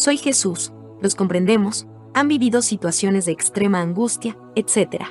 Soy 0.00 0.16
Jesús, 0.16 0.72
los 1.02 1.14
comprendemos, 1.14 1.86
han 2.14 2.26
vivido 2.26 2.62
situaciones 2.62 3.26
de 3.26 3.32
extrema 3.32 3.82
angustia, 3.82 4.34
etc. 4.54 5.04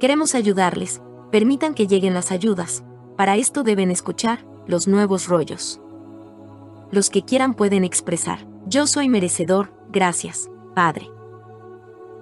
Queremos 0.00 0.34
ayudarles, 0.34 1.00
permitan 1.30 1.74
que 1.74 1.86
lleguen 1.86 2.12
las 2.12 2.32
ayudas, 2.32 2.82
para 3.16 3.36
esto 3.36 3.62
deben 3.62 3.92
escuchar 3.92 4.44
los 4.66 4.88
nuevos 4.88 5.28
rollos. 5.28 5.80
Los 6.90 7.08
que 7.08 7.22
quieran 7.22 7.54
pueden 7.54 7.84
expresar, 7.84 8.48
yo 8.66 8.88
soy 8.88 9.08
merecedor, 9.08 9.72
gracias, 9.92 10.50
Padre. 10.74 11.08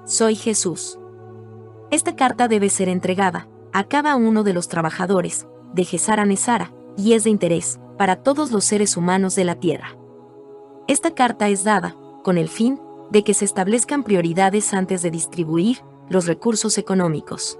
Soy 0.05 0.35
Jesús. 0.35 0.99
Esta 1.91 2.17
carta 2.17 2.49
debe 2.49 2.69
ser 2.69 2.91
entregada 2.91 3.49
a 3.73 3.85
cada 3.85 4.17
uno 4.17 4.43
de 4.43 4.53
los 4.53 4.69
trabajadores 4.69 5.47
de 5.73 5.87
Gesara 5.87 6.27
Nesara 6.27 6.71
y 6.99 7.15
es 7.15 7.25
de 7.25 7.31
interés 7.31 7.81
para 7.97 8.17
todos 8.17 8.53
los 8.53 8.67
seres 8.67 8.99
humanos 8.99 9.35
de 9.37 9.45
la 9.45 9.55
Tierra. 9.55 9.97
Esta 10.89 11.13
carta 11.15 11.49
es 11.49 11.65
dada 11.65 11.97
con 12.23 12.39
el 12.39 12.49
fin 12.49 12.81
de 13.11 13.25
que 13.25 13.35
se 13.35 13.45
establezcan 13.45 14.03
prioridades 14.03 14.73
antes 14.75 15.03
de 15.03 15.11
distribuir 15.11 15.79
los 16.09 16.27
recursos 16.27 16.79
económicos. 16.79 17.59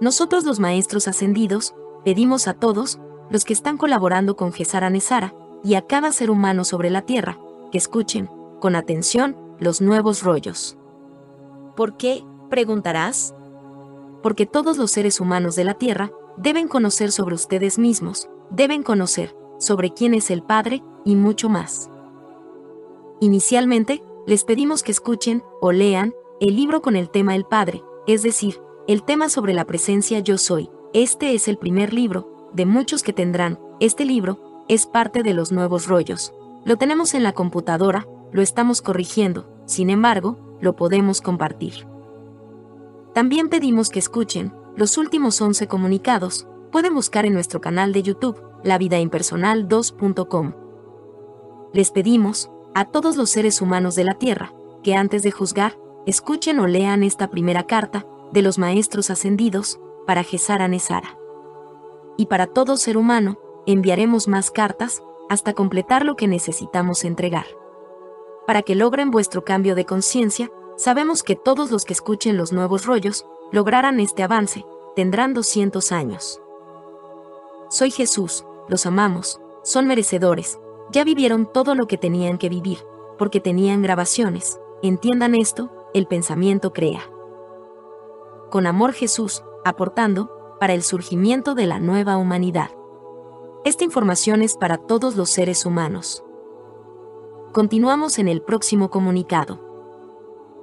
Nosotros 0.00 0.44
los 0.44 0.60
maestros 0.60 1.08
ascendidos 1.08 1.74
pedimos 2.04 2.48
a 2.48 2.54
todos 2.54 2.98
los 3.30 3.44
que 3.44 3.52
están 3.52 3.76
colaborando 3.76 4.36
con 4.36 4.52
Gesara 4.52 4.90
Nesara 4.90 5.34
y 5.62 5.74
a 5.74 5.82
cada 5.82 6.12
ser 6.12 6.30
humano 6.30 6.64
sobre 6.64 6.90
la 6.90 7.02
Tierra 7.02 7.38
que 7.72 7.78
escuchen 7.78 8.28
con 8.60 8.76
atención 8.76 9.36
los 9.58 9.80
nuevos 9.80 10.22
rollos. 10.22 10.76
¿Por 11.76 11.96
qué? 11.96 12.24
preguntarás. 12.50 13.34
Porque 14.22 14.46
todos 14.46 14.76
los 14.76 14.90
seres 14.90 15.20
humanos 15.20 15.56
de 15.56 15.64
la 15.64 15.74
Tierra 15.74 16.10
deben 16.36 16.68
conocer 16.68 17.10
sobre 17.12 17.34
ustedes 17.34 17.78
mismos, 17.78 18.28
deben 18.50 18.82
conocer 18.82 19.34
sobre 19.58 19.92
quién 19.92 20.14
es 20.14 20.30
el 20.30 20.42
Padre 20.42 20.82
y 21.04 21.14
mucho 21.16 21.48
más. 21.48 21.90
Inicialmente, 23.20 24.02
les 24.26 24.44
pedimos 24.44 24.82
que 24.82 24.92
escuchen 24.92 25.42
o 25.60 25.72
lean 25.72 26.14
el 26.40 26.56
libro 26.56 26.82
con 26.82 26.96
el 26.96 27.10
tema 27.10 27.34
El 27.34 27.44
Padre, 27.44 27.82
es 28.06 28.22
decir, 28.22 28.60
el 28.86 29.02
tema 29.02 29.28
sobre 29.28 29.54
la 29.54 29.64
presencia 29.64 30.18
Yo 30.18 30.38
Soy. 30.38 30.70
Este 30.92 31.34
es 31.34 31.48
el 31.48 31.58
primer 31.58 31.92
libro, 31.92 32.50
de 32.52 32.66
muchos 32.66 33.02
que 33.02 33.12
tendrán. 33.12 33.58
Este 33.80 34.04
libro 34.04 34.64
es 34.68 34.86
parte 34.86 35.22
de 35.22 35.34
los 35.34 35.52
nuevos 35.52 35.86
rollos. 35.86 36.32
Lo 36.64 36.76
tenemos 36.76 37.14
en 37.14 37.22
la 37.22 37.32
computadora, 37.32 38.06
lo 38.32 38.42
estamos 38.42 38.82
corrigiendo, 38.82 39.48
sin 39.66 39.90
embargo, 39.90 40.38
lo 40.60 40.76
podemos 40.76 41.20
compartir. 41.20 41.86
También 43.12 43.48
pedimos 43.48 43.90
que 43.90 43.98
escuchen 43.98 44.52
los 44.76 44.98
últimos 44.98 45.40
11 45.40 45.68
comunicados. 45.68 46.48
Pueden 46.72 46.94
buscar 46.94 47.26
en 47.26 47.34
nuestro 47.34 47.60
canal 47.60 47.92
de 47.92 48.02
YouTube, 48.02 48.42
La 48.64 48.78
Vida 48.78 48.98
Impersonal 48.98 49.68
2.com. 49.68 50.54
Les 51.72 51.90
pedimos, 51.90 52.50
a 52.74 52.84
todos 52.86 53.16
los 53.16 53.30
seres 53.30 53.62
humanos 53.62 53.94
de 53.94 54.04
la 54.04 54.14
Tierra, 54.14 54.52
que 54.82 54.94
antes 54.94 55.22
de 55.22 55.30
juzgar, 55.30 55.78
escuchen 56.06 56.58
o 56.58 56.66
lean 56.66 57.02
esta 57.02 57.28
primera 57.30 57.66
carta 57.66 58.04
de 58.32 58.42
los 58.42 58.58
maestros 58.58 59.10
ascendidos 59.10 59.80
para 60.06 60.24
Gesara 60.24 60.68
Nesara. 60.68 61.16
Y 62.16 62.26
para 62.26 62.46
todo 62.46 62.76
ser 62.76 62.96
humano, 62.96 63.38
enviaremos 63.66 64.28
más 64.28 64.50
cartas 64.50 65.02
hasta 65.28 65.54
completar 65.54 66.04
lo 66.04 66.16
que 66.16 66.28
necesitamos 66.28 67.04
entregar. 67.04 67.46
Para 68.46 68.62
que 68.62 68.74
logren 68.74 69.10
vuestro 69.10 69.44
cambio 69.44 69.74
de 69.74 69.86
conciencia, 69.86 70.50
sabemos 70.76 71.22
que 71.22 71.36
todos 71.36 71.70
los 71.70 71.84
que 71.84 71.94
escuchen 71.94 72.36
los 72.36 72.52
nuevos 72.52 72.84
rollos 72.84 73.24
lograrán 73.52 74.00
este 74.00 74.22
avance, 74.22 74.66
tendrán 74.96 75.32
200 75.32 75.92
años. 75.92 76.40
Soy 77.70 77.90
Jesús, 77.90 78.44
los 78.68 78.84
amamos, 78.84 79.40
son 79.62 79.86
merecedores, 79.86 80.58
ya 80.90 81.04
vivieron 81.04 81.50
todo 81.50 81.74
lo 81.74 81.86
que 81.86 81.98
tenían 81.98 82.38
que 82.38 82.48
vivir, 82.48 82.78
porque 83.18 83.40
tenían 83.40 83.82
grabaciones. 83.82 84.60
Entiendan 84.82 85.34
esto, 85.34 85.70
el 85.94 86.06
pensamiento 86.06 86.72
crea. 86.72 87.02
Con 88.50 88.66
amor 88.66 88.92
Jesús, 88.92 89.42
aportando, 89.64 90.56
para 90.60 90.74
el 90.74 90.82
surgimiento 90.82 91.54
de 91.54 91.66
la 91.66 91.80
nueva 91.80 92.16
humanidad. 92.16 92.70
Esta 93.64 93.84
información 93.84 94.42
es 94.42 94.56
para 94.56 94.78
todos 94.78 95.16
los 95.16 95.30
seres 95.30 95.66
humanos. 95.66 96.22
Continuamos 97.52 98.18
en 98.18 98.28
el 98.28 98.42
próximo 98.42 98.90
comunicado. 98.90 99.60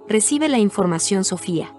Recibe 0.08 0.50
la 0.50 0.60
información 0.60 1.24
Sofía. 1.24 1.76